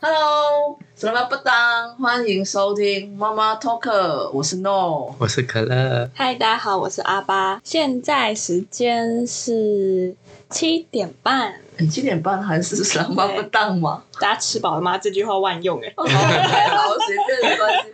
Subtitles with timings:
[0.00, 1.92] Hello，什么不当？
[1.96, 6.08] 欢迎收听妈妈 Talk，我是 No，我是可乐。
[6.14, 7.60] 嗨，大家好，我是阿巴。
[7.64, 10.14] 现在时间是
[10.50, 11.60] 七点半。
[11.78, 14.04] 你七点半还是 什么不当吗？
[14.20, 14.96] 大家吃饱了吗？
[14.96, 15.92] 这句话万用哎。
[15.96, 17.88] 好， 随便没关系。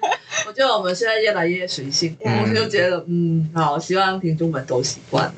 [0.47, 5.33] 我觉得我们现在越来越随性，我就觉得嗯，好，希望听众们都习惯。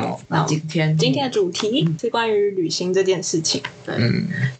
[0.00, 3.62] 好， 那今天今天的主题是关于旅行这件事情。
[3.86, 3.94] 对，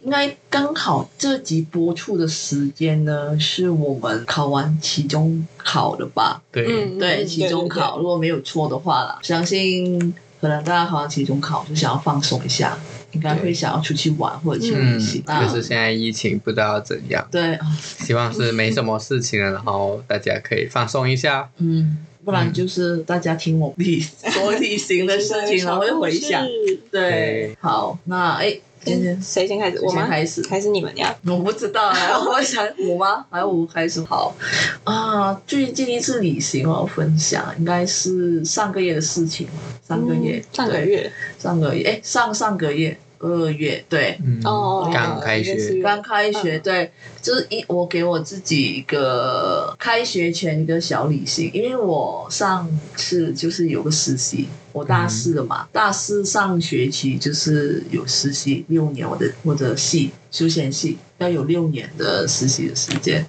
[0.01, 6.41] 应该刚好这集播出的时间呢，是我们考完期中考的吧？
[6.51, 6.65] 对，
[6.97, 12.77] 对，期中考，如果没有错的话啦，相信可能大家考完期中考就想要放松一下。
[13.11, 17.27] 应该会想要出去玩或者去旅行，可是现在疫情不知道怎样。
[17.31, 21.49] 对，希望是没什么事情了，然后大家可以放松一下。
[21.57, 26.45] 嗯，不然就是大家听我旅 说旅行的事情， 然后又回想。
[26.91, 29.79] 对，好，那哎，今天谁先开始？
[29.81, 31.15] 我们开始，还是你们呀？
[31.25, 33.25] 我不知道啊， 我想我吗？
[33.29, 34.01] 还有我开始。
[34.01, 34.35] 好
[34.83, 39.47] 啊，最近一次旅行我要分享，应该是上个月的事情。
[39.87, 42.97] 上个月，上个月，上个月，哎，上上个月。
[43.21, 46.91] 二月对，哦，刚开学，刚开学对，
[47.21, 63.23] 就是一我给我自己一个开学前一个小旅行，因为我上次就是有个实习，我大四了嘛，大四上学期就是有实习六年，我的我的系休闲系要有六年的实习的时间，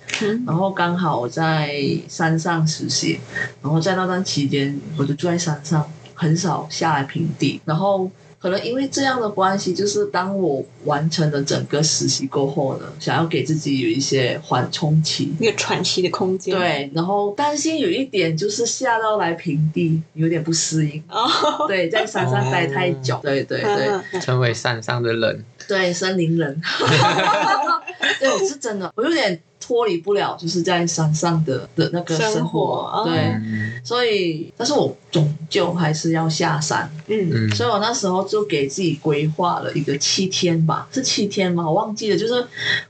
[0.47, 1.75] 然后刚好我在
[2.09, 3.20] 山上实习，
[3.61, 8.11] 然后在那段期间我就住在山上，很少下来平地，然后。
[8.43, 16.53] 可能因为这样的关系，就是当我完成了整个实习过后呢，想要给自己有一些缓冲期，一个喘息的空间。
[16.59, 21.01] 对，然后担心有一点就是下到来平地有点不适应。
[21.09, 21.69] 哦。
[21.69, 23.15] 对，在山上待太久。
[23.15, 24.20] 哦、对对对。
[24.20, 25.45] 成为山上的人。
[25.69, 26.61] 对，森林人。
[28.19, 29.41] 对，我是真的，我有点。
[29.62, 41.64] 脱离不了，就是在山上的的那个生活，生活对，嗯、所以，但是我终究还是要下山，嗯，所以我那时候就给自己规划了一个七天吧，是七天吗？
[41.64, 42.45] 我忘记了，就是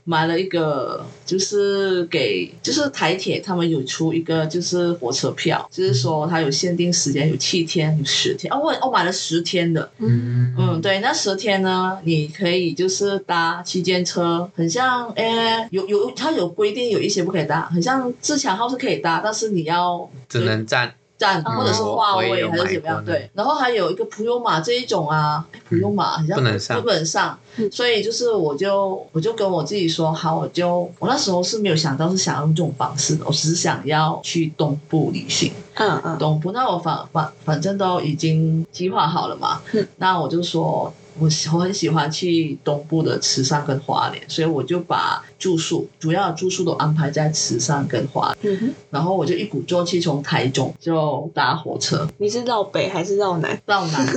[0.05, 10.55] 买了一个，就是给，就是台铁他们有出一个，就是火车票，就是说它有限定时间，有七天，有十天，哦，我我买了十天的，嗯。
[10.57, 16.53] 嗯，对，那十天呢，你可以就是搭区间车，很像，哎，有有它有。
[16.53, 20.93] 不一定有一些不可以搭，很像自强号是可以搭，但是你要只能站。
[21.15, 23.05] 站或者是化位还是怎么样？
[23.05, 27.39] 对，然后还有一个普悠马这一种啊，普悠马好像不能上，不能上，
[27.71, 39.61] 所以就是我就我就跟我自己说，好，我就我那时候是没有想到是想要用这种方式的，我只是想要去东部旅行，嗯嗯，东部，那我反反反正都已经计划好了嘛，
[39.97, 40.93] 那我就说。
[41.15, 48.51] 我我很喜欢去东部的池上跟花莲，所以我就把住宿主要的住宿都安排在池上跟花莲。
[48.51, 48.73] 嗯哼。
[48.89, 52.07] 然后我就一鼓作气从台中就搭火车。
[52.17, 53.61] 你是绕北还是绕南？
[53.67, 54.07] 绕南。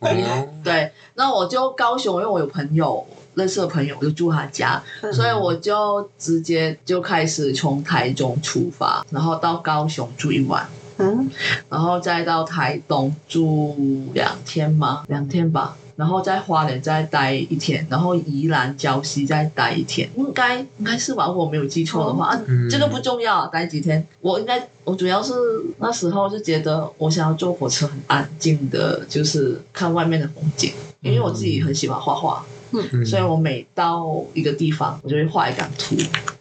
[0.64, 0.90] 对。
[1.14, 10.68] 那我就高雄，因为我有朋友认识的朋友，我就住他家，嗯、所以我就直接就开始从台中出发，然后到高雄住一晚。
[11.00, 11.30] 嗯。
[11.68, 15.04] 然后再到台东住两天吗？
[15.08, 15.76] 两天吧。
[16.00, 21.26] 然后在花莲再待一天，然后宜兰、礁溪再待一天，应该应该是吧？
[21.26, 24.02] 如果我没有记错的话，嗯、啊，这个不重要，待几天。
[24.22, 25.34] 我应该我主要是
[25.78, 30.72] 那时候就觉得我想要坐火车很安静的，就是看外面的风景，
[31.02, 35.96] 因为我自己很喜欢画画，嗯，所以我每到一个地方，我就会画一张图，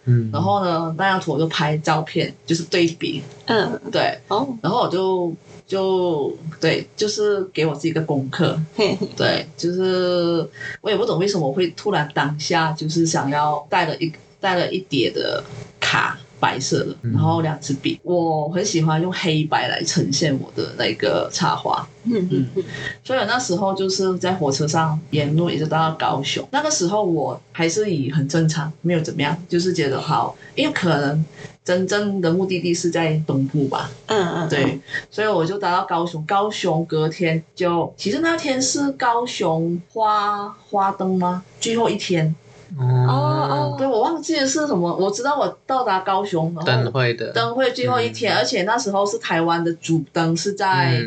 [0.05, 5.33] 嗯，然后呢，那张图我就拍照片，就是对比，嗯，对，哦，然后我就。
[5.69, 8.59] 就对，就是给我自己一个功课。
[9.15, 10.43] 对，就是
[10.81, 15.43] 我也不懂为什么会突然当下就是想要带了一带了一叠的
[15.79, 17.99] 卡，白色的，然后两支笔。
[18.03, 21.87] 我很喜欢用黑白来呈现我的那个插画。
[22.03, 22.63] 嗯嗯嗯。
[23.03, 26.47] 所以那时候就是在火车上沿路一直到高雄。
[26.51, 31.25] 那个时候我还是以很正常，没有怎么样，就是觉得好，因为可能。
[31.61, 33.91] 真正的目的地是在东部吧？
[34.07, 34.79] 嗯嗯，对，
[35.11, 36.25] 所以我就搭到高雄。
[36.25, 41.43] 高雄隔天就，其实那天是高雄花花灯吗？
[41.59, 42.33] 最后一天。
[42.77, 44.95] 哦哦，对，我忘记了是什么。
[44.95, 51.01] 我知道我到达高雄，灯会的灯会最后一天，而且那时候是台湾的主灯是在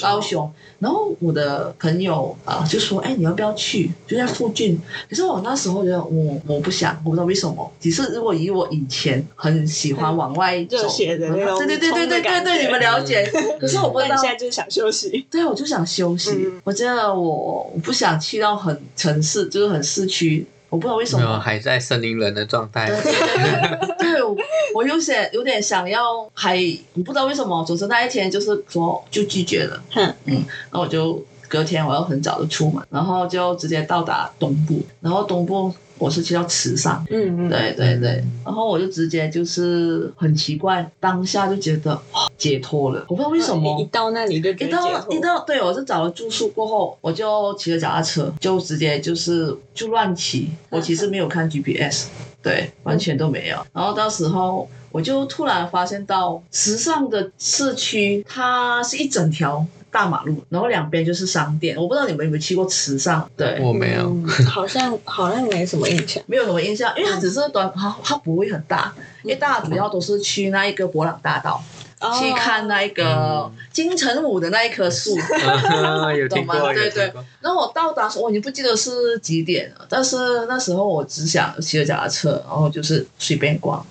[0.00, 0.50] 高雄。
[0.78, 3.90] 然后我的朋友啊就说：“哎，你要不要去？
[4.06, 7.72] 就在附近。”可是我那时候觉得我我不想，我不知道为什么。
[7.80, 13.24] 只是如果以我以前很喜欢往外走，热血的那种，对对对对对对对，你们了解。
[13.58, 15.26] 可是我不知道，现在就是想休息。
[15.30, 16.46] 对，我就想休息。
[16.64, 20.46] 我觉得我我不想去到很城市，就是很市区。
[20.68, 22.86] 我不知道为什么还在森林人的状态。
[22.86, 24.36] 对对对，对，我，
[24.74, 26.56] 我有些有点想要还，
[27.04, 29.82] 不知道为什么，总之那一天就是说就拒绝了。
[29.90, 35.72] 哼嗯，那我就隔天我要很早就出门，然后就直接到达东部，然后东部。
[35.98, 52.08] 我是去到池上，嗯嗯，对对对，然后我就直接就是很奇怪，当下就觉得哇解脱了，我不知道为什么，一到那里就一到一到，对，我是找了住宿过后，我就骑着脚踏车，就直接就是就乱骑，我其实没有看 GPS，
[52.42, 59.66] 对，完全都没有，然后到时候我就突然发现到时尚的市区，它是一整条。
[59.90, 61.76] 大马路，然后两边就是商店。
[61.76, 63.28] 我不知道你们有没有去过池上？
[63.36, 71.62] 对，我没有，嗯、好像 好像没什么印象，没有什么印象，因为它只是短，它它不会很大，因为大家主要都是去那一个博朗大道，
[72.00, 75.16] 嗯、去看那一个金城武的那一棵树，
[76.28, 76.72] 懂吗？
[76.74, 77.10] 对对。
[77.40, 83.84] 然后我到达时候，我已经不记得是几点了，但是那时候我只想骑着脚踏车，然后就是随便逛，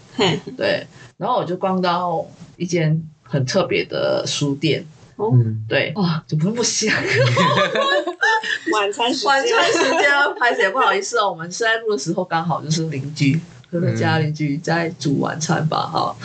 [0.55, 0.85] 对，
[1.17, 2.23] 然后我就逛到
[2.57, 4.85] 一间很特别的书店。
[5.17, 5.31] 哦，
[5.67, 6.93] 对，哇，怎么那么香？
[8.73, 13.39] 晚餐时间，晚餐时间拍谢，不好意思哦，我们现在录的时候刚好就是邻居，
[13.71, 16.15] 和家邻居在煮晚餐吧，哈。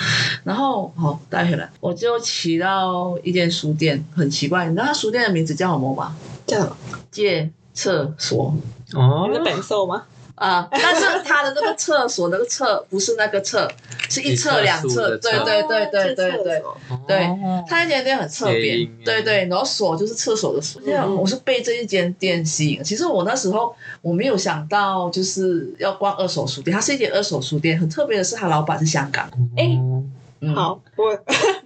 [0.42, 6.16] 然后好带回来，我就骑到一间书店，很奇怪，你知道他书店的名字叫什么吗？
[6.46, 6.76] 叫
[7.10, 8.54] 借厕所。
[8.94, 10.02] 哦，你的本兽吗？
[10.40, 13.70] 啊，但是他的那个厕所，那个厕不是那个厕，
[14.08, 16.62] 是一厕两厕，对对对对对对，
[17.06, 17.18] 对，
[17.68, 20.80] 他那间店很特别，对对，然后锁就是厕所的锁。
[21.18, 22.82] 我是被这一间店吸引。
[22.82, 29.30] 其实我那时候我没有想到就是要逛二手书店，它是一间二手书店，很特别的是，他老板是香港。
[29.58, 29.78] 哎。
[29.78, 30.10] 嗯、
[30.54, 31.14] 好，我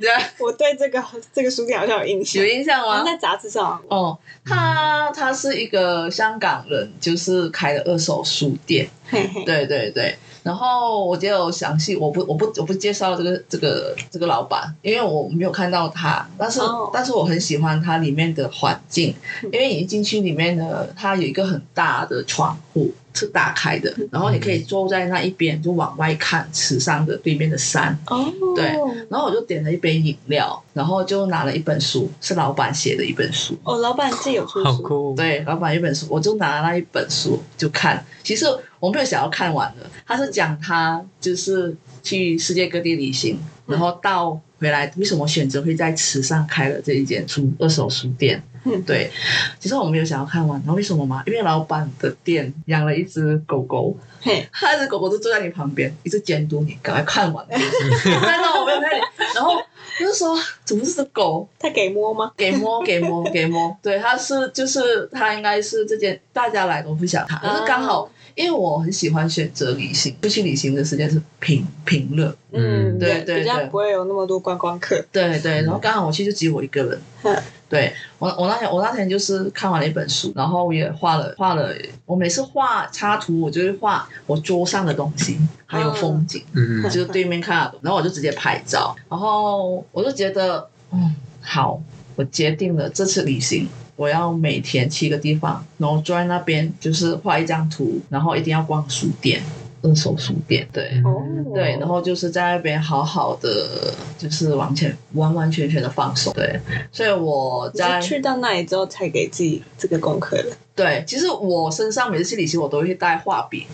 [0.01, 0.11] 对，
[0.41, 3.05] 我对这个这个书店好像有印象，有印象吗？
[3.05, 3.81] 在杂志上。
[3.89, 9.45] 哦，他他是一个香港人，就是开的二手书店，嘿嘿。
[9.45, 10.17] 对对对。
[10.43, 22.93] 然后我就有详细，我不我不我不介绍这个这个这个老板，因为我没有看到他，但是、哦、但是我很喜欢它里面的环境，因为你一进去里面呢，它有一个很大的窗户。
[23.17, 27.97] 是打开的，然后你可以坐在那一边，就往外看池上的对面的山。
[28.09, 28.27] 哦，
[28.57, 28.65] 对，
[29.09, 33.57] 然后我就点了一杯饮料，然后就拿了一本书，是老板写的一本书。
[33.63, 34.65] 哦，老板自己有出书。
[34.65, 35.15] 好酷。
[35.17, 38.05] 对，老板一本书，我就拿了那一本书就看。
[38.25, 38.47] 其实
[38.81, 41.73] 我没有想要看完的，他是讲他就是
[42.03, 43.39] 去世界各地旅行，
[43.69, 48.43] 然后到回来为什么选择会在池上开了这一间书二手书店。
[48.65, 49.11] 嗯， 对，
[49.59, 51.23] 其实我没有想要看完，然后为什么吗？
[51.27, 57.47] 因为老板的店养了一只狗狗，嘿，那只狗狗就坐在你旁边，一直监督你赶快看完。
[57.49, 58.91] 看到我没有看，
[59.35, 59.63] 然后
[59.99, 61.49] 就是说，怎么是只狗？
[61.59, 62.33] 它给摸吗？
[62.37, 63.77] 给摸，给摸， 给摸。
[63.83, 68.11] 对，它是就是它应该是这件大家来都不想看，可是刚好。
[68.37, 75.63] 因为我很喜欢选择旅行，出去旅行的时间是平平乐，嗯，对对对，比较不会有那么多观光客，对对。
[75.63, 77.37] 然后刚好我去就只有我一个人，嗯，
[77.69, 81.73] 对我我那天我那天就是看完了一本书，然后也画了画了，
[82.07, 91.81] 我每次画插图，我就会画我桌上的东西，还有风景，嗯，就是对面看，然后我就直接拍照，然后我就觉得，嗯，好，
[92.17, 93.69] 我决定了这次旅行。
[93.97, 99.41] 我要每天去一个地方，然后坐在那边，就是画一张图，然后一定要逛书店，
[99.85, 101.23] 二手书店，对，哦、
[101.55, 106.59] 对，然后就是在那边好好的，就是完全完完全全的放松，对，
[106.91, 110.47] 所以我在去到那里之后才给自己这个功课的。
[110.75, 113.67] 对，其实我身上每次去旅行，我都会带画笔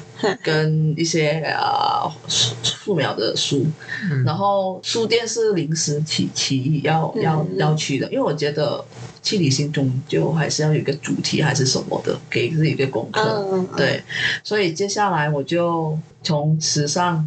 [0.42, 3.64] 跟一些啊素素描的书，
[4.10, 8.84] 嗯、然后书店是临时起起意要要要去的，因为我觉得。
[9.22, 13.20] 去旅行中就还是要有一个主题还是什么的，给自己一个功课。
[13.52, 14.02] 嗯、对，
[14.42, 17.24] 所以接下来我就从池上。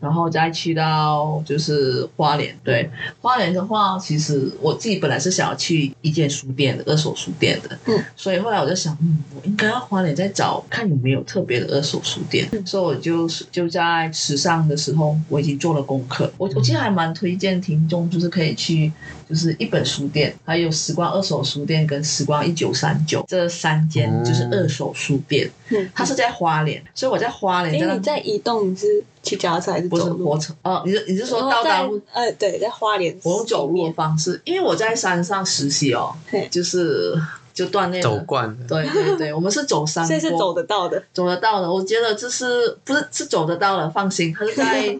[0.00, 2.90] 然后再去到就是花莲，对，
[3.20, 18.90] 花莲的话，其实我自己本来是想要去一间书店的二手书店的，嗯，所以后来我就想，嗯，我应该要花莲再找看有没有特别的二手书店，嗯、所以我就是就在时尚的时候，我已经做了功课，我我其实还蛮推荐听众，就是可以去
[19.28, 29.04] 就是一本书店，还有时光二手书店跟时光一九三九这三间就是二手书店，嗯，它是在花莲，所以我在花莲，哎，你在移动是？
[29.22, 30.16] 骑脚踏车还是走路？
[30.16, 31.88] 不是火车哦，你是你是说到达？
[32.12, 33.16] 呃，对，在花莲。
[33.22, 36.14] 我用走路的方式，因为我在山上实习哦，
[36.50, 37.14] 就是
[37.52, 38.02] 就锻炼。
[38.02, 38.56] 走惯了。
[38.66, 40.06] 对对对，我们是走山。
[40.06, 41.70] 这是走得到的，走得到的。
[41.70, 43.90] 我觉得这是不是是走得到的？
[43.90, 44.98] 放心，它是在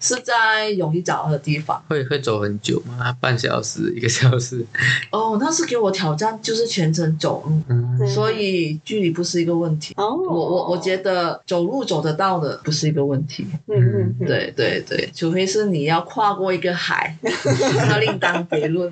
[0.00, 1.80] 是在容易找到的地方。
[1.88, 3.14] 会会走很久吗？
[3.20, 4.64] 半小时、一个小时？
[5.12, 9.94] 哦，那是给我挑战，就是全程走路，嗯，所以距离不是一个问题。
[9.96, 13.46] 哦，我我我觉得走路走得到的不是一个问题。
[13.66, 18.90] 嗯嗯嗯，对对对，除非是你要跨过一个海， 那另当别论。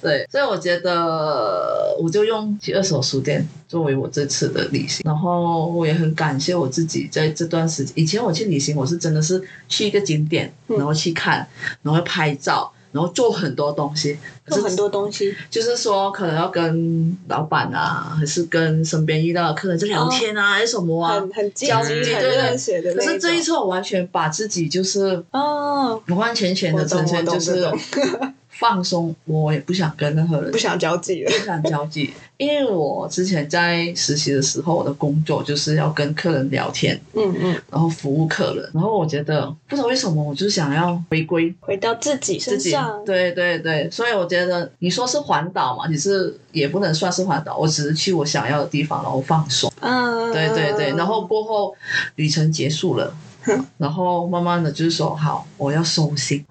[0.00, 7.92] 对，所以我觉得我就用去二手书店作为我这次的旅行，然后我也很感谢我自己在这段时间。
[7.96, 11.46] 以前我去旅行，我是真的是去一个景点，然后去看，
[11.82, 22.94] 然后拍照，然后做很多东西，做很多东西，就是说可能要跟老板啊，还是跟身边遇到的客人在聊天啊，还是什么啊，很很交际、很热血的。
[22.94, 27.68] 可是这一次我完全把自己就是哦，完完全全的呈现就是。
[28.58, 51.74] 放松，我也不想跟任何人，不想交际了，不想交际，因为我之前在实习的时候，我的工作就是要跟客人聊天，嗯嗯，然后服务客人，然后我觉得不知道为什么，我就想要回归，回到自己身上，对对对，所以我觉得你说是环岛嘛，其实也不能算是环岛，我只是去我想要的地方，然后放松，嗯，对对对，然后过后
[52.14, 53.12] 旅程结束了。
[53.78, 56.44] 然后慢慢的就是说好，我要收心。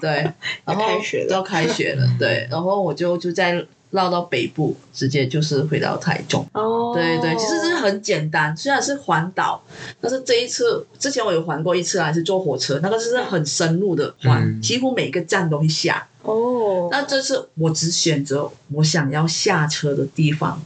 [0.00, 0.32] 对，
[0.64, 6.46] 然后开学了，要开学了，对，然后我就就再绕到北部，直接就是回到台中。
[6.52, 9.62] 哦，对对，其实是很简单，虽然是环岛，
[10.00, 16.06] 但是这一次之前我有环过一次，还是坐火车，那个是很深入的环，嗯、几乎每个站都会下。
[16.22, 20.60] 哦，那这次我只选择我想要下车的地方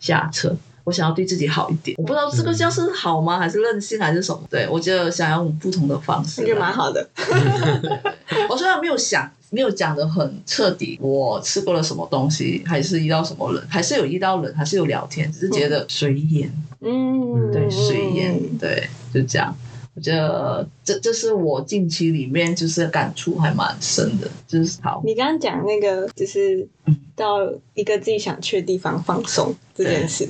[0.00, 0.56] 下车。
[0.84, 4.42] 我想要对自己好一点，我不知道这个叫是好吗，还是任性，还是什么？
[4.50, 7.08] 对，我觉得想要用不同的方式，我觉得蛮好的。
[8.50, 16.52] 我虽然没有想，没有讲得很彻底，我吃过了什么东西，还是遇到什么人，还是有遇到人，还是有聊天，只是觉得随缘。
[16.80, 19.56] 嗯，对，随缘，对，就这样。
[19.94, 25.00] 我觉得这这是我近期里面就是感触还蛮深的，就是好。
[25.04, 26.66] 你刚刚讲那个就是
[27.14, 30.28] 到一个自己想去的地方放松这件事，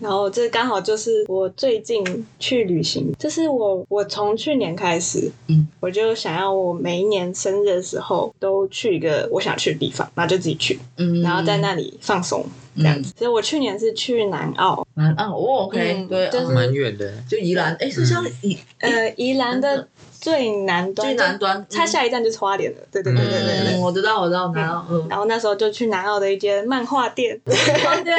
[0.00, 2.04] 然后这刚好就是我最近
[2.38, 12.44] 去旅行，就是我我从去年开始，嗯，我就想要我每一年生日的时候都去一个我想去的地方，然后就自己去，嗯，然后在那里放松。
[12.76, 19.88] 这样子，所以我去年是去南澳，南澳哦，OK，对，就是蛮远的，就宜兰，哎，是像宜呃宜兰的
[20.20, 28.16] 最南端，最南端，它下一站就是花莲了，对对对对对，我知道我知道南澳，然后那时候就去南澳的一间漫画店，漫画店，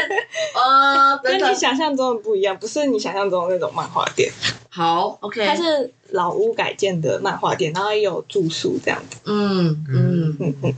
[0.55, 4.31] 啊， 跟你想象中的不一样，不是你想象中的那种漫画店，
[4.69, 10.73] 好，OK，它是老屋改建的漫画店，然后也有住宿这样子，嗯嗯嗯嗯。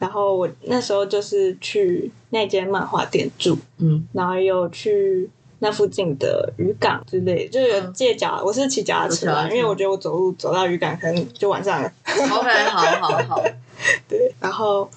[0.00, 5.30] 然后我那时候就是去那间漫画店住，嗯，然后又去
[5.60, 11.92] 那附近的渔港之类，就有借脚，嗯、我是骑脚踏车嘛，因为我觉得我走路走到渔港可能就晚上了。
[12.06, 13.44] OK，好好好，
[14.08, 14.90] 对，然后啊，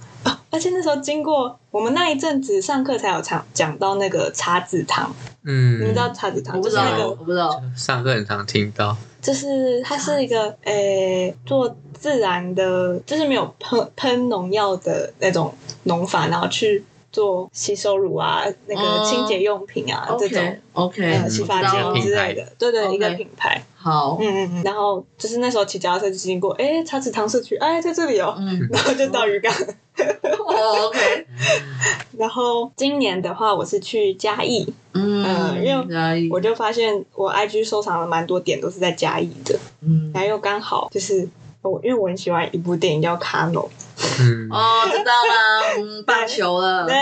[0.53, 5.11] 而且那时候经过我们那一阵子上课才有讲讲到那个茶籽汤，
[5.43, 6.55] 嗯，你们知道茶籽堂？
[6.55, 11.75] 我不知道，那个、我不知道，上课很常听到，就是它是一个诶、欸、做。
[11.93, 20.57] 自然的，就是没有喷喷农药的那种农法，然后去做洗手乳啊，那个清洁用品啊，这种。
[20.73, 23.63] OK，洗发精之类的，对对，一个品牌。
[23.77, 24.63] 好，嗯嗯嗯。
[24.63, 28.35] 然后就是那时候骑脚踏车经过，哎，茶子堂社区，哎，在这里哦，
[28.71, 29.53] 然后就到渔港。
[29.93, 31.27] OK。
[32.17, 41.29] 然后今年的话，我是去嘉义，嗯，因为我就发现我 IG 收藏了蛮多点都是在嘉义的，嗯，然后又刚好就是。
[41.63, 43.71] 我因为我很喜欢一部电影叫《卡诺》，
[44.19, 46.95] 嗯，哦，知道了，嗯，棒球了，对，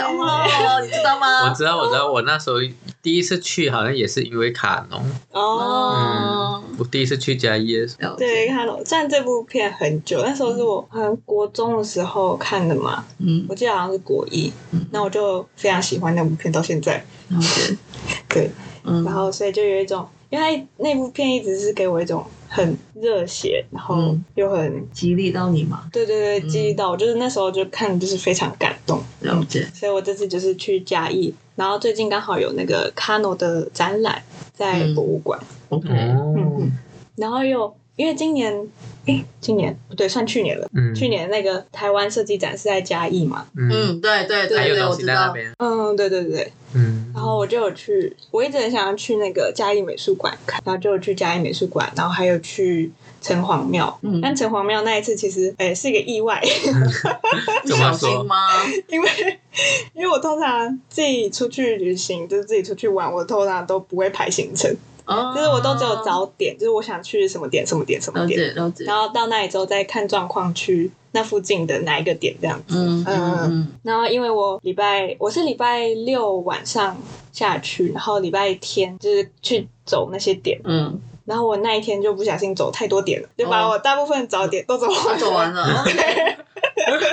[0.00, 1.44] 哦，你知道吗？
[1.48, 2.56] 我知道，我知道，我那时候
[3.02, 5.02] 第一次去好像也是因为卡农，
[5.32, 14.52] 哦，我第一次去嘉义的时候，对，卡农，虽然这部片很久，那时候是我好像国中的时候看的嘛，嗯，我记得好像是国一，
[14.92, 17.04] 那我就非常喜欢那部片到现在，
[18.28, 18.50] 对，
[18.84, 22.24] 嗯，然后所以就有一种，因为那部片一直是给我一种。
[22.48, 25.88] 很热血，然后又很激励到你嘛？
[25.92, 29.00] 对对对，激励到我，就是那时候就看，就是非常感动。
[29.20, 29.68] 了解。
[29.74, 35.38] 所以我这次就是去嘉义，然后最近刚好有那个 Kano 的展览在博物馆。
[35.68, 35.88] OK。
[35.90, 36.72] 嗯。
[37.16, 38.52] 然后又因为今年，
[39.06, 40.68] 诶，今年不对，算去年了。
[40.72, 40.94] 嗯。
[40.94, 43.44] 去年那个台湾设计展是在嘉义嘛？
[43.56, 45.34] 嗯，对对对对，我知道。
[45.58, 46.52] 嗯，对对对。
[46.74, 47.10] 嗯。
[47.12, 53.98] 然后我就有去，我一直很想要去那个嘉义美术馆看，然后就有去嘉义美术馆，然后还有去城隍庙。
[54.02, 56.40] 嗯，但城隍庙那一次其实，哎，是一个意外。
[57.66, 58.36] 不小心吗？
[58.86, 59.08] 因为
[59.92, 64.72] 因为我通常自己出去旅行，就是自己出去玩，我通常都不会排行程，
[65.08, 68.84] 哦、就是我都只有早点，就是我想去什么点，什么点，什么点，了解。
[68.84, 72.76] 然后到那里之后再看状况去那附近的哪一个点这样子。
[72.76, 73.72] 嗯嗯嗯。
[73.82, 76.96] 然后因为我礼拜我是礼拜六晚上
[77.32, 80.60] 下去，然后礼拜天就是去走那些点。
[80.64, 81.00] 嗯。
[81.24, 85.12] 然后我那一天就不小心走太多点了，就把我大部分早点都走完了。
[85.12, 85.84] 哦、走完了。
[85.84, 87.08] OK。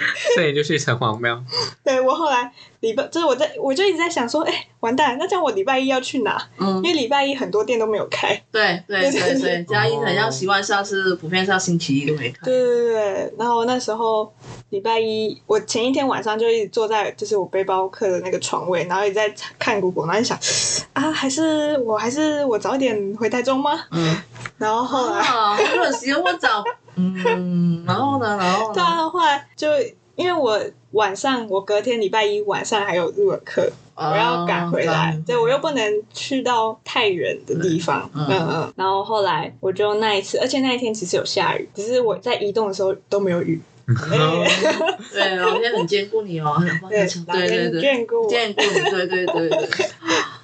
[0.34, 1.42] 所以就去城隍庙。
[1.90, 6.40] 对，我后来礼拜就是我在我就一直在想说，哎、欸，完蛋，那这样我礼拜一要去哪？
[6.58, 8.40] 嗯，因为礼拜一很多店都没有开。
[8.52, 12.44] 对 对对对，嘉义很像习惯上是普遍上星期一都没开。
[12.44, 14.32] 对对对，然后那时候
[14.70, 20.38] 礼拜一，我前一天晚上就一直坐在就是我背包客的那个床位，然后一直在看 Google，然后就想
[20.92, 23.72] 啊，还是我还是我早点回台中吗？
[23.90, 24.16] 嗯，
[24.58, 26.62] 然后后来啊，可惜我早。
[26.96, 28.36] 嗯，然后呢？
[28.36, 28.74] 然后呢？
[28.74, 29.68] 对啊，后来就
[30.20, 30.60] 因为我
[30.90, 38.72] 晚上，我隔天礼拜一晚上还有日文课，我要赶回来，对，我又不能去到太远的地方，嗯嗯。
[38.76, 43.58] 然后后来我就那一次，而且那一天其实有下雨，只是我在移动的时候都没有雨。
[45.12, 46.56] 对，老天很眷顾你哦，
[46.88, 47.08] 对，
[47.48, 49.68] 对对眷顾我，眷顾你，对对对对。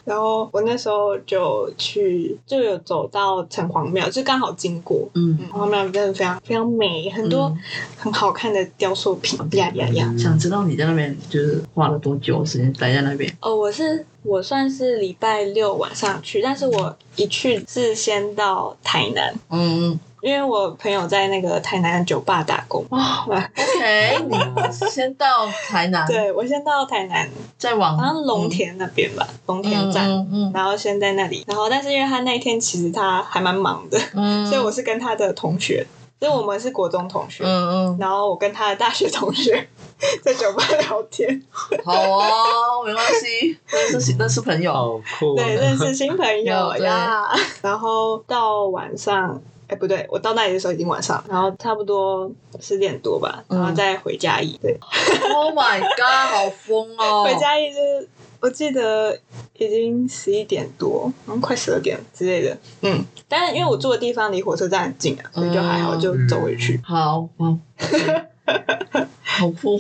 [0.06, 5.08] 然后我那时候就去，就有走到城隍庙，就刚好经过。
[5.14, 7.52] 嗯，城隍庙真的非常非常美，很多
[7.98, 9.36] 很好看的雕塑品。
[9.52, 10.14] 呀呀呀！
[10.16, 13.36] 想知道你在那边就是花了多久时间待在那边？
[13.40, 19.34] 哦，我是我算是礼拜六晚上去，但是我一去是先到台南。
[19.50, 19.98] 嗯。
[20.26, 22.84] 因为我朋友在那个台南的酒吧打工。
[22.90, 24.36] 哇， OK，你
[24.90, 26.04] 先到台南。
[26.10, 30.10] 对，我先到台南，再往好像龙田那边吧，龙田站。
[30.10, 30.52] 嗯嗯。
[30.52, 33.96] 然后先在那里，然后但是因为他那天其实他还蛮忙的，
[34.50, 35.86] 所以我是跟他的同学，
[36.18, 37.44] 因为我们是国中同学。
[37.44, 37.48] 嗯
[37.92, 37.96] 嗯。
[38.00, 39.68] 然后我跟他的大学同学
[40.24, 41.40] 在酒吧聊天。
[41.84, 42.28] 好啊，
[42.84, 43.56] 没关系，
[43.92, 44.72] 认识认识朋友。
[44.72, 45.36] 好酷。
[45.36, 47.28] 对，认识新朋友呀。
[47.62, 49.40] 然后到晚上。
[49.68, 52.30] 哎，不对，我到那里的时候已经晚上，然后差不多
[52.60, 54.56] 十点多吧，然后再回嘉义。
[54.62, 54.78] 对
[55.34, 57.24] ，Oh my god，好疯哦！
[57.26, 58.08] 回嘉义就是，
[58.40, 59.18] 我记得
[59.58, 62.56] 已经十一点多，然后快十二点之类的。
[62.82, 66.80] 嗯，但是因为我住的地方离火车站很近啊，所以就还好，就走回去。
[66.84, 67.58] 好，好，
[69.22, 69.76] 好疯！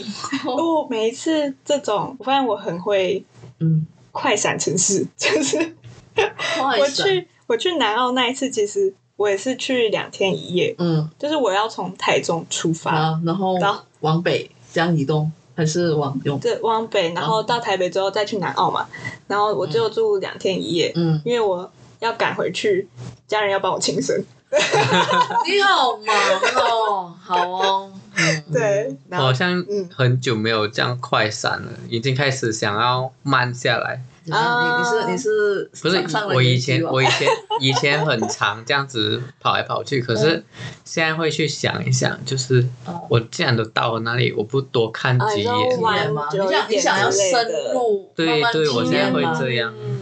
[0.46, 3.24] 哦，每一次这种，我发现我很会，
[3.60, 5.76] 嗯，快闪城市， 就是
[6.16, 8.92] 我去我去南澳那一次，其实。
[9.16, 13.58] 我也是去两天一夜，嗯，就是我要从台中出发，然后
[14.00, 16.38] 往北这样移动，还是往东？
[16.38, 18.86] 对，往北，然后到台北之后再去南澳嘛，
[19.26, 22.88] 然后我就住两天一夜，嗯，因为我要赶回去，
[23.26, 24.24] 家人要帮我庆生。
[24.48, 26.16] 你好忙
[26.54, 27.92] 哦，好哦，
[28.52, 34.00] 对，我好像很久没有这样快闪了，已经开始想要慢下来。
[34.30, 37.28] 啊，你你是你是不是我以前我以前
[37.60, 40.44] 以前很常这样子跑来跑去，可是
[40.84, 42.66] 现在会去想一想，就是
[43.08, 45.94] 我既然都到了那里，我不多看几眼吗？
[46.32, 50.00] 你想你想要深入，对对，我现在会这样，嗯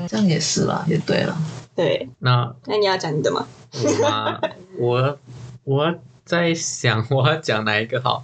[0.00, 1.36] 嗯，这样也是啦，也对了，
[1.74, 2.08] 对。
[2.20, 3.46] 那那你要讲你的吗？
[3.82, 4.38] 我
[4.78, 5.18] 我
[5.64, 8.22] 我在想我要讲哪一个好？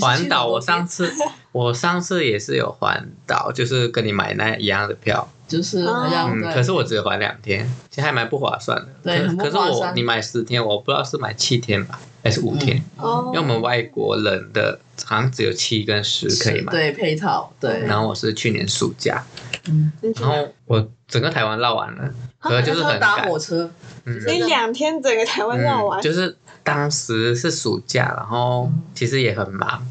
[0.00, 1.12] 环岛，我上次。
[1.56, 8.88] 我上次也是有环岛，就是跟你买那一样的票，就是好像，嗯，可是我只有环两天，其实还蛮不划算的。
[9.02, 12.84] 对，可是我你买十天，我不知道是买七天吧，还是五天？
[12.98, 16.70] 哦，因为我们外国人的好像只有七跟十可以买。
[16.70, 17.50] 对，配套。
[17.58, 17.80] 对。
[17.86, 19.24] 然后我是去年暑假，
[19.70, 19.90] 嗯，
[20.20, 23.70] 然后我整个台湾绕完了，可是就是很搭火车，
[24.04, 29.86] 你两天整个台湾绕完，就是当时是暑假，然后其实也很忙。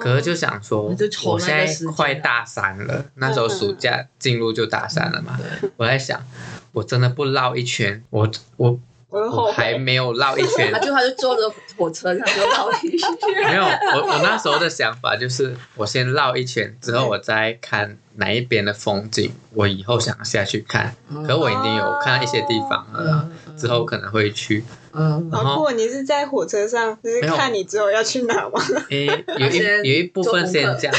[0.00, 5.38] 可是就想说，我现在快大三了，那时候暑假进入就大三了嘛。
[5.76, 6.18] 我在想，
[6.72, 13.10] 我真的不绕一圈，我我我还没有绕一圈， 他就他就坐着火车，他就绕一圈。
[13.44, 20.94] 没有，我我那时候的想法就是，我先绕一圈，之后我再看哪一边的风景，我以后想下去看。
[21.26, 24.64] 可我已经有看一些地方了，之后可能会去。
[24.92, 28.60] 嗯，然后你是在火车上，就是看你之后要去哪吗？
[28.90, 29.06] 诶，
[29.38, 30.96] 有一有一部分先这样，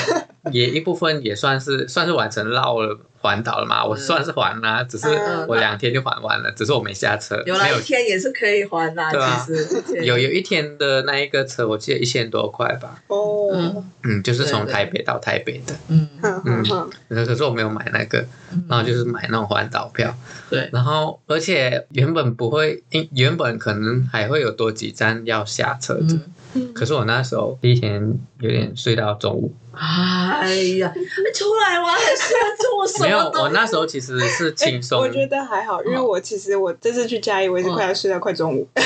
[0.51, 3.83] 也一部分也算是算是完成绕了环岛了嘛。
[3.83, 5.07] 我算是环啦，只是
[5.47, 7.41] 我两天就环完了，只是我没下车。
[7.45, 13.01] 有一天也是可以环啦，其实有有一天的那一个车，我记得一千多块吧。
[13.07, 15.75] 哦，嗯，就是从台北到台北的。
[15.89, 16.07] 嗯
[16.45, 18.23] 嗯，可是我没有买那个，
[18.67, 20.15] 然后就是买那种环岛票。
[20.49, 26.19] 对，然后而且原本不会，原本可能还会有多几站要下车的，
[26.73, 29.53] 可是我那时候第一天有点睡到中午。
[29.71, 30.91] 哎呀，
[31.33, 33.05] 出来玩还是要做什么？
[33.05, 34.99] 没有，我那时候其实是轻松。
[34.99, 38.67] 我觉得还好，因为我其实我这次去嘉义，我也是快要睡到快中午。
[38.75, 38.81] 哦，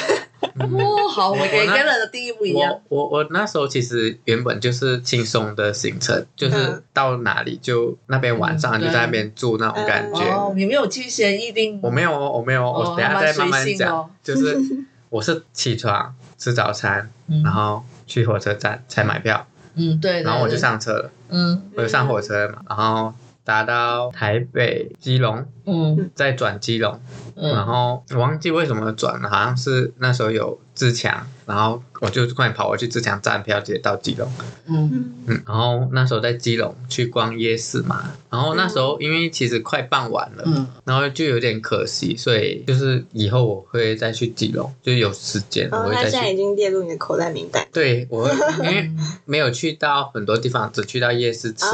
[1.14, 2.72] 好，我每个人的定义不一样。
[2.90, 10.22] 我我，我那时候其实原本就是轻松的行程，就是到哪里就那边晚上就在那边住那种感觉。
[10.32, 11.80] 哦，你没有提前预定？
[11.84, 14.10] 我没有，我没有，我等下再慢慢讲。
[14.24, 14.58] 就是
[15.10, 17.10] 我是起床吃早餐，
[17.44, 19.46] 然后去火车站才买票。
[19.76, 20.24] 嗯，对。
[20.24, 21.12] 然后我就上车了。
[21.30, 27.00] 嗯，我就上火车嘛，然后搭到台北基隆，嗯，再转基隆，
[27.36, 31.82] 然后我忘记为什么转了，好像是那时候有自强，然后。
[32.04, 34.30] 我就快点跑过去自强站票，直接到基隆。
[34.66, 46.04] 嗯嗯，然后那时候在基隆去逛夜市嘛，然后那时候因为其实快傍晚了，嗯，然后就有点可惜，所以就是以后我会再去基隆，就有时间我会再去。
[46.04, 47.66] 他现在已经列入你的口袋名单。
[47.72, 48.92] 对，我因为
[49.24, 51.66] 没有去到很多地方，只去到夜市吃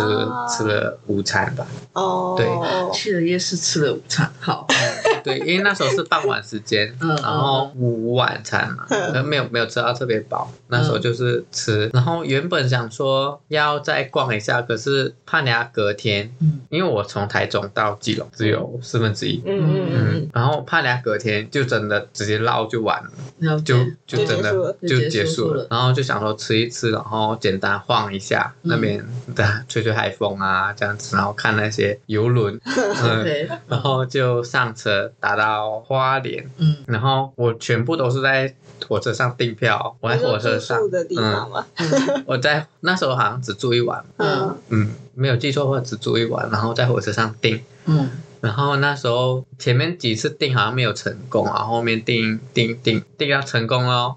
[0.47, 1.65] 吃了午餐吧。
[1.93, 2.47] 哦，对，
[2.93, 4.67] 去了夜市吃午餐，好。
[5.23, 8.86] 对，因为那时候是傍晚时间，然后午晚餐嘛，
[9.23, 10.19] 没有没有吃到特别。
[10.29, 29.03] 饱，那时候就是吃，嗯、然后原本想说要再逛一下，可是怕人家隔天，嗯，因为我从台中到基隆只有四分之一，嗯嗯嗯，然后怕人家隔天就真的直接绕就完了，了就就真的就结束了，然后就想说吃一吃，然后简单晃一下、嗯、那边
[29.36, 38.54] 的吹吹海风啊这样子，然后看那些游轮， 嗯，然后就上车打到花莲，嗯，然后我全部都是在。
[38.88, 40.80] 火车上订票，我在火车上，
[41.17, 44.58] 嗯， 我在那时候好像只住一晚，嗯。
[44.69, 54.15] 嗯，没有记错的话只住一晚，然后在火车上订，嗯，然后那时候前面几次订好像没有成功，然后后面订订订订要成功咯。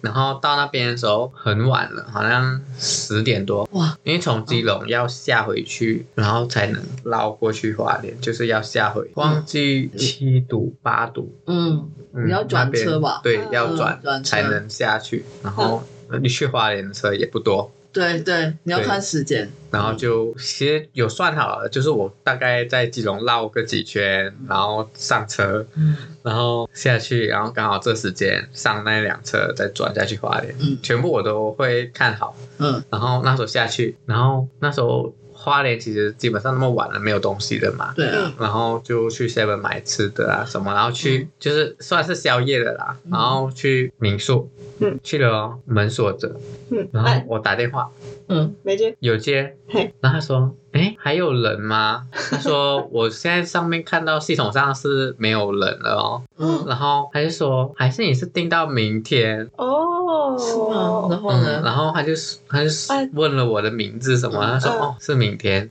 [0.00, 11.90] 对，然后到那边的时候很晚了，好像十点多哇，因为从基隆要下回去，然后才能绕过去花莲，就是要下回，忘记七堵八堵，嗯，
[12.26, 13.20] 你要转车吧？
[13.22, 15.82] 对，要转才能下去，然后
[16.22, 17.70] 你去花莲的车也不多。
[17.92, 44.50] 对对，你要看时间，然后就其实有算好了，就是我大概在基隆绕个几圈，然后上车，嗯，然后下去，然后刚好这时间上那辆车再转下去花莲，嗯，全部我都会看好，嗯，然后那时候下去，然后那时候花莲其实基本上那么晚了没有东西的嘛，对啊，然后就去 Seven 买吃的啊什么，然后去就是算是宵夜的啦，然后去民宿。
[44.82, 46.34] 嗯，去了哦，门锁着。
[46.70, 47.90] 嗯，然后我打电话，
[48.28, 49.56] 嗯，没接，有接。
[49.68, 52.06] 嘿，然后他说，哎，还有人吗？
[52.12, 56.22] 他说，我现在上面看到系统上是没有人了哦。
[56.38, 59.50] 嗯，然后他就说，还是你是订到明天？
[59.56, 61.08] 哦，是吗？
[61.10, 61.60] 然后呢？
[61.64, 62.12] 然后他就
[62.48, 62.70] 他就
[63.14, 65.68] 问了我的名字什么，他说，哦，是明天。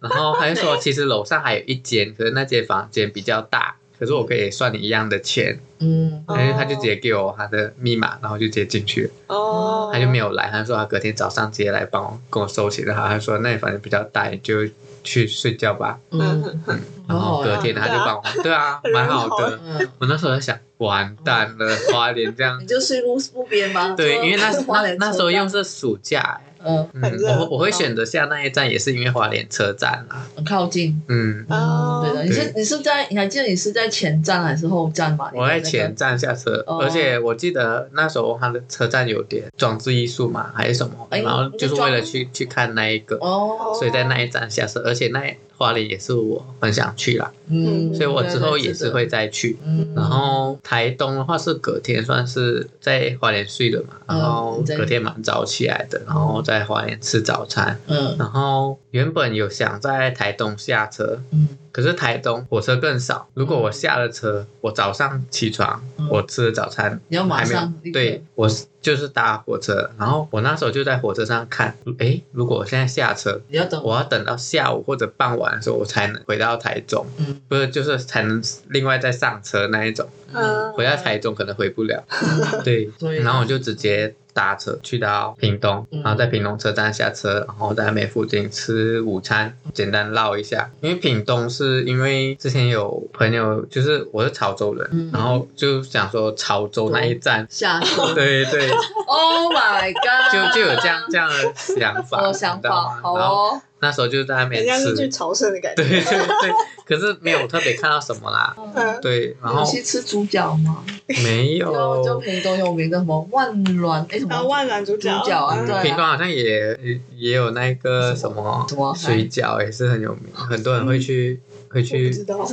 [0.00, 3.74] 然后他就说，其实楼上还有一间，可是那间房间比较大。
[3.98, 9.04] 可是我可以算你一样的钱，嗯，然后他就直接给我他的密码，然后就直接进去。
[9.04, 14.66] 了，哦，他就没有来，他说他隔天早上直接来帮我跟我收钱，然后他说那你反正比较大，你就
[15.02, 19.58] 去睡觉吧，嗯嗯，然后隔天他就帮我，对啊，蛮好的，
[19.98, 23.94] 我那时候在想，完蛋了，花莲这样，你就睡路路边吗？
[23.96, 26.40] 对，因为那 那那时候又是暑假。
[26.60, 26.90] 嗯，
[27.38, 31.00] 我我会选择下那一站，也是因为花莲车站啦，很靠近。
[31.06, 35.30] 嗯，哦，对的，你是你是在你还记得你是在前站还是后站吗？
[35.32, 45.20] 我在前站下车，而且我记得那时候他的车站有点装置艺术嘛，还是什么，然后就是为了去去看那一个，哦，所以在那一站下车，而且那。
[45.58, 49.58] 花莲也是我很想去啦，嗯，所以我之后也是会再去。
[49.64, 57.76] 嗯，然后台东的话是隔天算是在花莲睡的嘛，然后隔天蛮早起来的，然后在花莲吃早餐。
[57.88, 63.28] 嗯，然后原本有想在台东下车，嗯，可是台东火车更少。
[63.34, 68.48] 如果我下了车，我早上起床，我吃了早餐，你要马上对我。
[68.80, 82.88] 就是搭火车，然后我那时候就在火车上看，哎，如果我现在下车，你要等，我要等到下午或者傍晚的时候，我才能回到台中，嗯，不是，就是才能另外再上车那一种，嗯，回到台中可能回不了，嗯、 对，
[83.20, 84.14] 然后我就直接。
[84.34, 90.70] 搭车去到屏东，然后在屏东车站下车，然后在那边附近吃午餐，简单唠一下。
[90.80, 98.70] 因为屏东是因为之前有朋友，就是我是潮州人，嗯、然后就想说潮州那一站下车， 对对。
[99.08, 100.32] Oh my god！
[100.32, 103.60] 就就有这样这样的想法，想法好哦。
[103.80, 105.82] 那时候就在那边吃，人家是去朝圣的感觉。
[105.82, 106.50] 对对对，
[106.84, 108.54] 可是没有特别看到什么啦。
[108.74, 110.84] 嗯、对，然后去吃猪脚吗？
[111.22, 112.04] 没有。
[112.04, 114.42] 就屏东有名的什么万峦，哎什么？
[114.44, 115.20] 万峦猪脚。
[115.20, 115.82] 猪脚啊，对。
[115.82, 121.40] 屏东好像也也有那个什么什么水饺，也是很有名，很多人会去。
[121.70, 122.10] 会去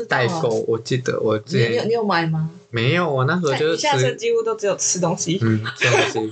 [0.09, 2.49] 代购，我记得我之前你有你有买吗？
[2.69, 6.31] 没有，我那时候就是下车几乎都只有吃东西，嗯，吃东西，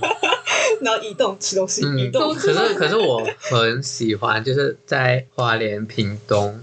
[0.82, 2.34] 然后移动吃东西，移动。
[2.34, 6.60] 可是可是我很喜欢，就是在花莲屏东，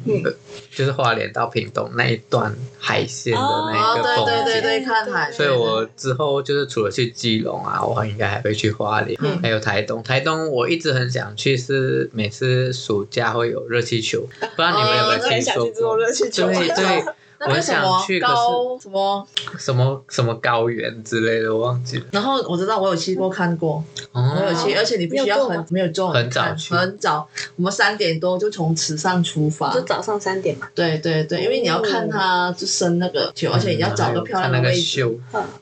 [0.75, 5.31] 就是花莲到屏东那一段海鲜的那个风景，对对对，看海。
[5.31, 10.01] 所以我之后就是除了去基隆啊，我应该还会去花莲，还有台东。
[10.03, 15.97] 台东我一直很想去，是每次暑假会有热气球，不知道你们有没有听说过？
[15.97, 17.05] 对对。
[17.47, 18.33] 我想去，可是
[18.83, 19.27] 什么
[19.57, 22.05] 什么什么高原之类的，我忘记了。
[22.11, 27.27] 然后我知道我有去过看过，我有去，而且你必须要很没有中很早去，很早。
[27.55, 30.67] 我们三点多就从池上出发，就早上三点嘛。
[30.75, 35.01] 对对对，因为你要看它就升那个球，而且你要找个漂亮的位置。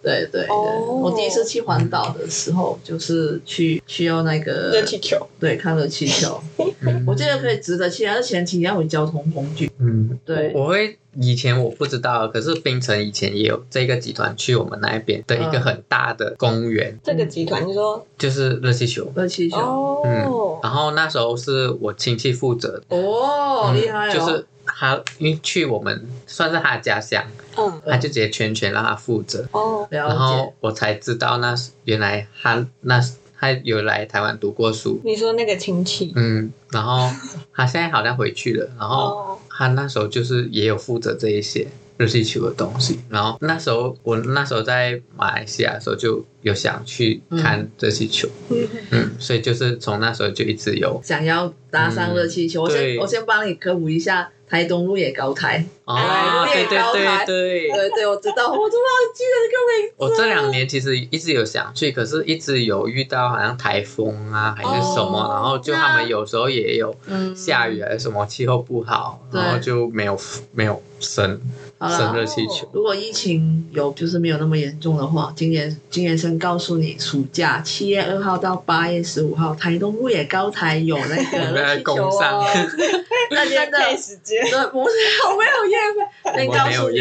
[0.01, 6.41] 对对对，我第一次去环岛的时候，就是去需要那个热气球，对，看热气球。
[7.05, 9.71] 我记得可以值得去，但是前提你要有交通工具。
[9.79, 10.97] 嗯，对，我会。
[11.21, 16.97] 以前我不知道，可是槟城以前也有这个集团去我们那边的一个很大的公园。
[17.03, 20.01] 这个集团你说就是热气球，热气球。
[20.05, 22.97] 嗯，然后那时候是我亲戚负责的。
[22.97, 24.13] 哦，厉害哦！
[24.13, 27.21] 就是他，因为去我们算是他的家乡，
[27.58, 29.45] 嗯，他就直接全权让他负责。
[29.51, 33.01] 哦，然后我才知道那是原来他那
[33.39, 34.99] 他有来台湾读过书。
[35.06, 36.12] 你说那个亲戚？
[36.15, 37.10] 嗯，然后
[37.54, 39.39] 他现在好像回去了，然后。
[39.62, 41.67] 他那时候就是也有负责这一些
[41.99, 52.62] 热气球的东西，然后那时候我那时候在马来西亚的时候就有想去看热气球，嗯，嗯，所以就是从那时候就一直有想要搭上热气球。
[52.62, 54.31] 嗯、我先我先帮你科普一下。
[54.49, 59.93] 台东路也高台，啊，对对对对对对，我知道，我都忘记得这个名字？
[59.97, 66.95] 我这两年其实一直有想去，可是一直有遇到好像台风啊，还是什么，然后就他们有时候也有
[67.35, 70.19] 下雨还是什么，气候不好，然后就没有
[70.51, 71.39] 没有升。
[71.87, 72.67] 生热气球。
[72.73, 82.45] 如果疫情有就是没有那么严重的话，今年今年生告诉你，暑假七月二号到八月十五号，台东鹿野高台有那个热气球哦。
[83.31, 84.95] 那真的时间，对，不是
[85.29, 85.77] 我没有夜
[86.23, 86.97] 配，先告诉你。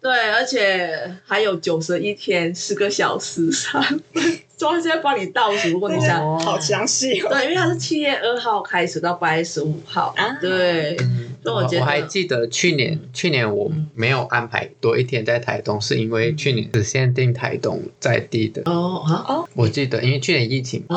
[0.00, 5.68] 对，而且还有九十一天四个小时三分钟，现在帮你倒数。
[5.68, 7.28] 如果你想，好详细哦。
[7.30, 10.14] 对，因为它是七月二号开始到八月十五号。
[10.16, 10.96] 啊，对。
[11.44, 18.62] 我我还记得去年，去年我没有安排多一天在台东，是因为去年只限定台东在地的。
[18.66, 19.48] 哦哦！
[19.54, 20.84] 我记得，因为去年疫情。
[20.88, 20.96] 哦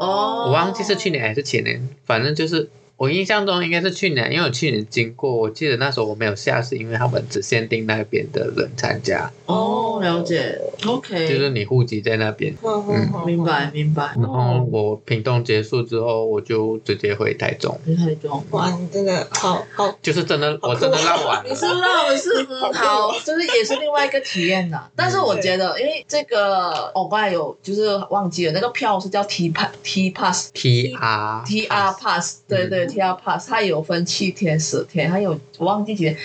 [0.00, 0.44] 哦。
[0.46, 2.68] 我忘记是去年还是前年，反正就是。
[3.00, 9.32] 我印象中应该是去年，因为我去年经过，我记得那时候我没有下，是因为他们只限定那边的人参加。
[9.46, 10.60] 哦，了解。
[10.84, 11.26] OK。
[11.26, 12.54] 就是你户籍在那边。
[12.62, 14.12] 嗯，明白明白。
[14.16, 17.74] 然后我屏东结束之后，我就直接回台中。
[17.86, 18.44] 回台中。
[18.50, 19.98] 哇，你真的好好。
[20.02, 21.42] 就是真的，我真的绕完。
[21.48, 24.86] 你是绕是嗯 好，就是也是另外一个体验呐。
[24.94, 32.89] 但是我觉得，因为这个我刚才有就是忘记了，那个票是叫 T Pass T Pass T R T R Pass，对对。
[32.90, 36.16] T R Pass，它有分七天、十天，它有我忘记几天，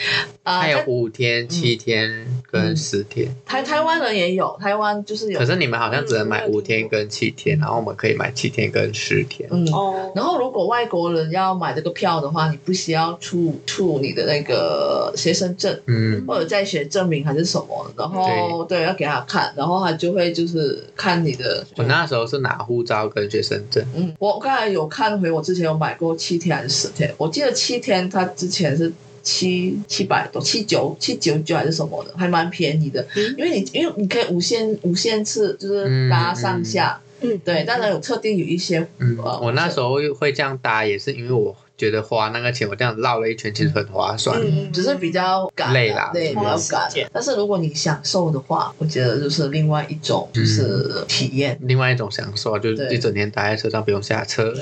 [0.44, 3.30] 啊，它有五天、七天跟十天。
[3.46, 5.40] 台台湾人也有，台湾就是有。
[5.40, 9.48] 可是你们好像只能买五天跟七天，然后我们可以买七天跟十天。
[9.52, 10.12] 嗯哦。
[10.16, 21.66] 然后如果外国人要买这个票的话，你不需要出出你的那个学生证，嗯，或者在学证明还是什么，然后对要给他看，然后他就会就是看你的。
[21.76, 23.86] 我那时候是拿护照跟学生证。
[23.96, 26.55] 嗯，我刚才有看回，我之前有买过七天。
[26.56, 28.92] 还是十天，我记得七天，它之前是
[29.22, 33.06] 七七百多，七九七九九还是什么的，还蛮便宜的。
[33.16, 38.88] 嗯、因为你因为你可以无限无限次就是搭上下，嗯，嗯对，当然有特定有一些。
[39.00, 41.56] 嗯，呃、我那时候会这样搭，也是因为我。
[41.78, 44.40] 觉得花那个钱，我这样绕了一圈，其实很划算。
[44.42, 46.90] 嗯，只是比较赶，累啦，对，比较赶。
[47.12, 51.58] 但是如果你享受的话，我觉得就是另外一种，就是体验。
[51.64, 54.54] 另外一种享受，就是一整天待在车上不用下车。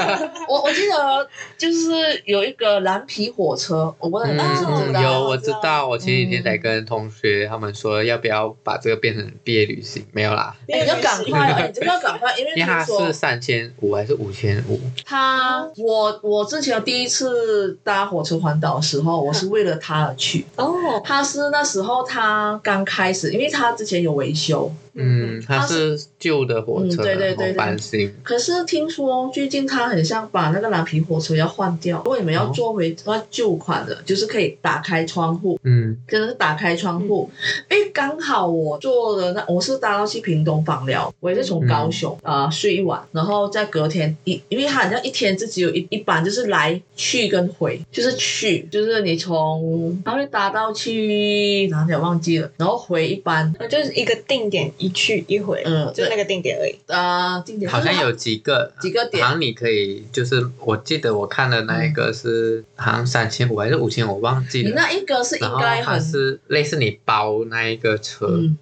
[0.48, 5.02] 我我记得就是有一个蓝皮火车，我不知道你知不知道？
[5.02, 5.86] 有，我知道。
[5.86, 10.06] 我前几天才跟同学他们说，要不要把这个变成毕业旅行？
[10.12, 14.80] 没有啦，你要赶快，你 就要赶快，因为它是三千五还是五千五？
[15.04, 16.61] 他，我我之。
[16.62, 20.46] 而且第一次搭火车环岛的时候，我是为了他而去。
[20.54, 20.72] 哦，
[21.02, 28.14] 他是那时候他刚开始，因为他之前有维修，嗯，它是旧的火车，对对对，翻新。
[28.22, 37.30] 可是听说最近它很像把那个蓝皮火车要换掉，如果你们要坐回那旧款的，就是可以打开窗户，嗯，真的是打开窗户。
[37.68, 64.68] 哎，刚好我坐的那我是搭到去屏东访寮，我也是从高雄啊睡一晚，然后在隔天一，因为它好像一天就只有一一班，就是来去跟回，就是去就是你从然后就搭到去哪里忘记了，然后回一班，就是一个定点一去一回，嗯，就那个定点而已啊，定点好像有几个几个点，好像你可以就是我记得我看的那一个是好像三千五还是五千，我忘记了。
[64.68, 68.56] 你那一个是应该很是类似你包那一个车，嗯，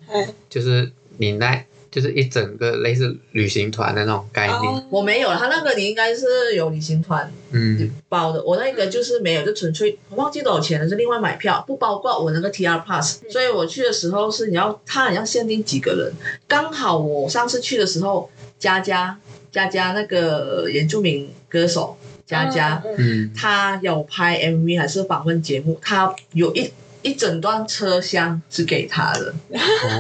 [0.48, 1.64] 就是你那。
[1.90, 4.58] 就是一整个类似旅行团的那种概念。
[4.58, 13.20] Oh, 我没有，他那个你应该是有旅行团嗯包的，嗯、我那个就是没有，就纯粹我忘记多少钱了，是另外买票，不包括我那个 TR Pass。
[13.28, 16.12] 所以我去的时候是你要，他好像限定几个人，
[16.46, 19.18] 刚好我上次去的时候，佳佳
[19.50, 26.70] 佳佳那个原住民歌手佳佳，嗯，他有拍 MV 还是访问节目，他有一。
[27.02, 29.32] 一整段车厢是给他的，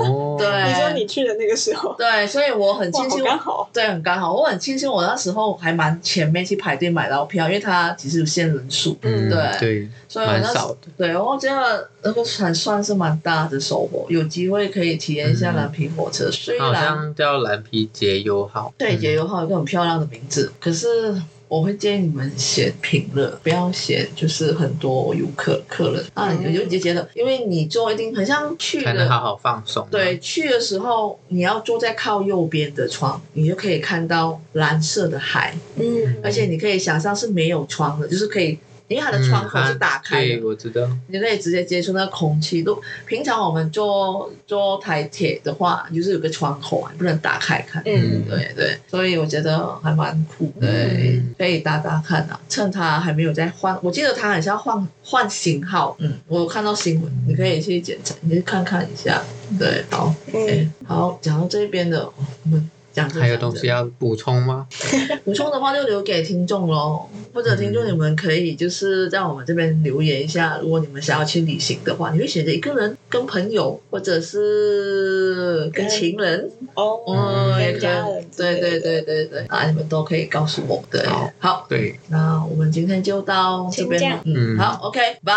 [0.00, 21.20] 哦，对，你说你去的那个时候，对，所以我很庆幸，刚好，对，很刚好，我很庆幸我那时候还蛮前面去排队买到票，因为他其实有限人数，嗯，对，对，所以我那时候，对，我觉得那个还算是蛮大的收获，有机会可以体验一下蓝皮火车，虽然好像叫蓝皮节油号，对，节油号一个很漂亮的名字，可是。
[21.50, 26.32] 我会建议你们写平乐，不要写就是很多游客客人啊。
[26.32, 29.84] 有就觉得，因为你坐一定很像去才能好好放松。
[29.90, 35.52] 对，去的时候你要坐在靠右边的窗，你就可以看到蓝色的海。
[35.74, 38.56] 嗯，而且你可以想象是没有窗的，就是可以。
[38.90, 40.84] 因为它的窗口是打开的，对，我知道。
[41.06, 42.60] 你可以直接接触那个空气。
[42.60, 42.76] 都
[43.06, 47.80] 平常我们坐坐台铁的话，就是有个窗口啊，不能打开看。
[47.86, 48.76] 嗯，对对。
[48.88, 52.40] 所以我觉得还蛮酷，对，可以搭搭看啊。
[52.48, 55.96] 趁它还没有在换，我记得它好像换换型号。
[56.00, 59.22] 嗯，我有看到新闻，你可以去检查，你去看看一下。
[59.56, 62.68] 对，好，嗯，好，讲到这边的我们。
[63.08, 64.66] 还有东西要补充吗？
[65.24, 76.50] 补充的话就留给听众喽，或者听众你们可以就是在我们这边留言一下，如果你们想要去旅行的话，你会选择一个人、跟朋友，或者是跟情人？
[76.74, 80.82] 哦，嗯，也可以，对对对对对，啊，你们都可以告诉我。
[80.90, 81.04] 对，
[81.38, 85.32] 好，对，那我们今天就到这边，嗯，好，OK，拜。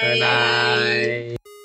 [0.00, 1.57] 拜拜。